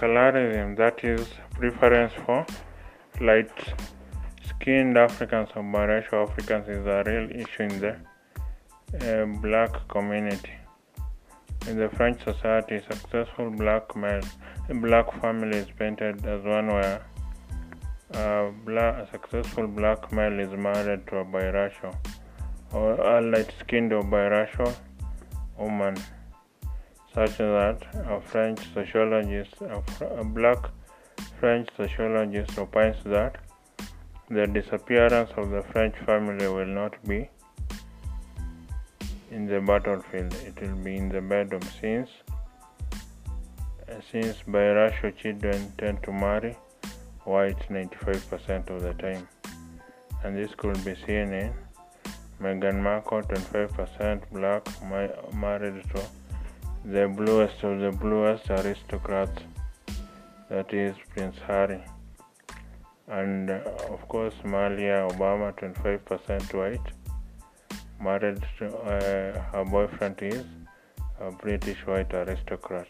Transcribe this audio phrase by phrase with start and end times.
[0.00, 2.46] colorism, that is, preference for
[3.20, 3.50] light
[4.48, 7.94] skinned Africans or biracial Africans, is a real issue in the
[9.02, 10.54] uh, black community.
[11.68, 14.22] In the French society, successful black male,
[14.86, 17.02] black family is painted as one where
[18.12, 21.94] a, black, a successful black male is married to a biracial
[22.72, 24.74] or a light-skinned or biracial
[25.58, 25.96] woman,
[27.14, 27.78] such that
[28.08, 30.70] a French sociologist, a, black
[31.38, 33.36] French sociologist opines that
[34.28, 37.28] the disappearance of the French family will not be
[39.30, 42.08] in the battlefield, it will be in the bedroom since
[42.92, 46.56] uh, since biracial children tend to marry
[47.24, 49.26] white 95% of the time.
[50.22, 51.52] And this could be seen in
[52.40, 54.62] Meghan Markle, 25% black,
[55.34, 56.02] married to
[56.84, 59.42] the bluest of the bluest aristocrats,
[60.48, 61.82] that is Prince Harry.
[63.08, 66.92] And uh, of course, Malia Obama, 25% white,
[68.00, 70.44] married to uh, her boyfriend is
[71.20, 72.88] a British white aristocrat.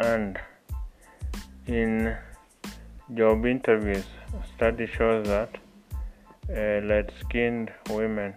[0.00, 0.38] And
[1.66, 2.16] in
[3.14, 4.04] job interviews,
[4.56, 5.56] study shows that
[6.50, 8.34] uh, light-skinned women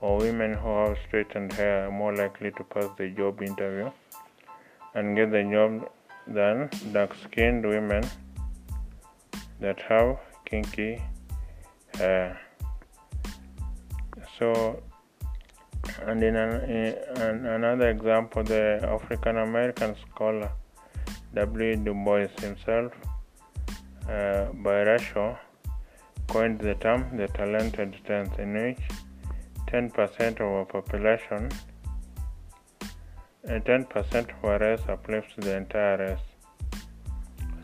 [0.00, 3.90] or women who have straightened hair are more likely to pass the job interview
[4.94, 5.90] and get the job
[6.26, 8.04] than dark-skinned women
[9.60, 11.02] that have kinky
[11.98, 12.40] hair.
[14.38, 14.82] So,
[16.02, 20.50] and in, an, in another example, the African American scholar
[21.34, 21.76] W.
[21.76, 22.92] Du Bois himself,
[24.08, 25.38] uh, biracial,
[26.28, 28.80] coined the term the talented tenth, in which
[29.74, 31.48] 10% of our population
[33.42, 36.26] and 10% of our race uplifts the entire race.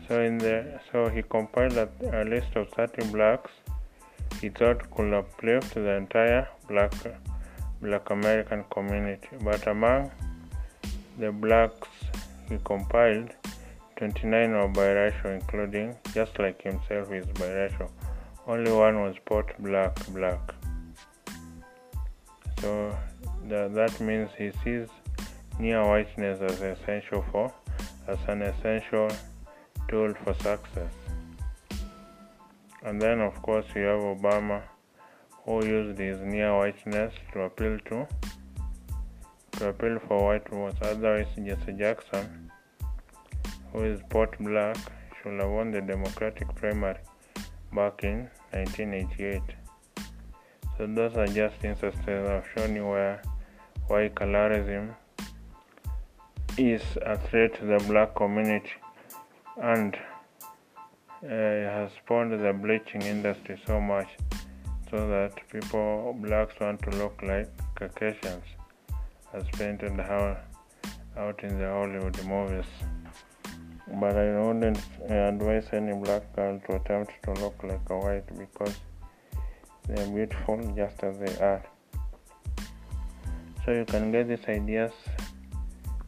[0.07, 1.87] So in the so he compiled a,
[2.19, 3.51] a list of 30 blacks
[4.41, 6.93] he thought could uplift the entire black
[7.81, 9.29] black American community.
[9.41, 10.11] But among
[11.17, 11.87] the blacks
[12.49, 13.29] he compiled,
[13.97, 17.89] 29 were biracial, including, just like himself, is biracial.
[18.47, 20.55] Only one was pot black, black.
[22.61, 22.95] So
[23.47, 24.87] that, means he sees
[25.59, 27.51] near whiteness as essential for,
[28.07, 29.09] as an essential
[29.87, 30.93] tool for success.
[32.83, 34.61] And then, of course, you have Obama,
[35.45, 38.07] who used his near whiteness to appeal to,
[39.53, 40.77] to appeal for white votes.
[40.81, 42.51] Otherwise, Jesse Jackson
[43.71, 44.77] who is pot black,
[45.21, 46.99] should have won the Democratic primary
[47.73, 49.41] back in 1988.
[50.81, 53.21] So those are just instances I've shown you where
[53.85, 54.95] why colorism
[56.57, 58.71] is a threat to the black community
[59.61, 59.95] and
[61.23, 64.07] uh, has spawned the bleaching industry so much
[64.89, 68.43] so that people blacks want to look like Caucasians
[69.35, 70.39] as painted out,
[71.15, 72.71] out in the Hollywood movies.
[73.99, 78.75] But I wouldn't advise any black girl to attempt to look like a white because
[79.87, 81.63] they are beautiful just as they are.
[83.65, 84.91] So you can get these ideas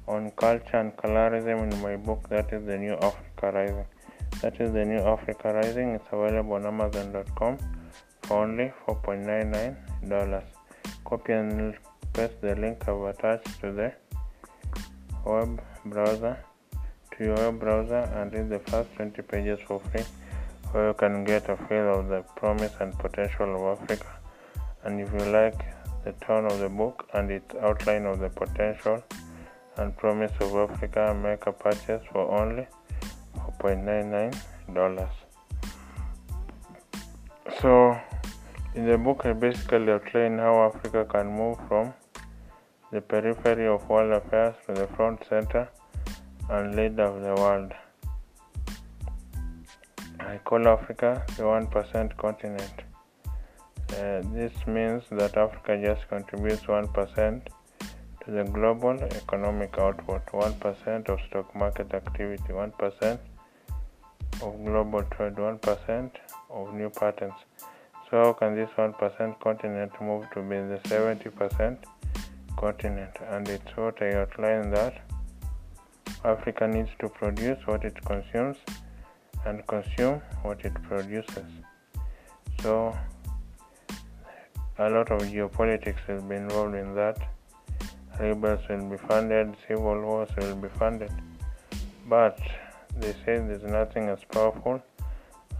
[0.07, 3.85] on culture and colorism in my book that is the new Africa Rising.
[4.41, 5.89] That is the new Africa Rising.
[5.95, 7.57] It's available on Amazon.com
[8.23, 10.43] for only $4.99.
[11.05, 11.75] Copy and
[12.13, 13.93] paste the link I've attached to the
[15.25, 16.37] web browser
[17.17, 20.03] to your web browser and read the first 20 pages for free
[20.73, 24.07] where you can get a feel of the promise and potential of Africa.
[24.83, 25.63] And if you like
[26.03, 29.03] the tone of the book and its outline of the potential
[29.77, 32.67] and promise of Africa, make a purchase for only
[33.37, 35.07] $4.99.
[37.61, 37.95] So,
[38.73, 41.93] in the book, I basically outline how Africa can move from
[42.91, 45.69] the periphery of world affairs to the front center
[46.49, 47.73] and leader of the world.
[50.25, 52.73] I call Africa the 1% continent.
[53.27, 57.41] Uh, this means that Africa just contributes 1%
[58.25, 58.91] to the global
[59.21, 63.19] economic output, 1% of stock market activity, 1%
[64.41, 66.11] of global trade, 1%
[66.49, 67.35] of new patents.
[68.09, 71.77] So, how can this 1% continent move to be the 70%
[72.55, 73.11] continent?
[73.29, 75.01] And it's what I outlined that
[76.23, 78.57] Africa needs to produce what it consumes
[79.45, 81.45] and consume what it produces.
[82.61, 82.97] So,
[84.79, 87.17] a lot of geopolitics will be involved in that.
[88.19, 91.11] Rebels will be funded, civil wars will be funded.
[92.07, 92.37] but
[92.97, 94.81] they say there's nothing as powerful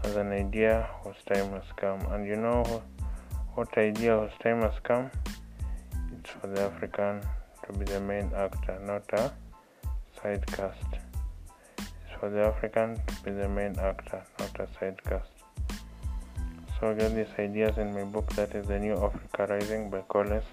[0.04, 2.00] as an idea whose time has come.
[2.12, 2.82] And you know
[3.54, 5.10] what idea whose time has come?
[6.18, 7.22] It's for the African
[7.66, 9.32] to be the main actor, not a
[10.20, 11.03] side cast.
[12.24, 15.28] For the African to be the main actor, not a side cast.
[16.80, 20.00] So I get these ideas in my book that is the New Africa Rising by
[20.08, 20.46] Collins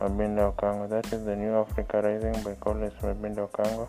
[0.00, 0.88] Mabinda Okango.
[0.88, 3.88] That is the New Africa Rising by Collins Mabinda Okango.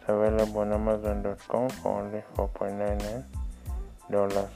[0.00, 3.24] It's available on Amazon.com for only 4.99
[4.10, 4.50] dollars.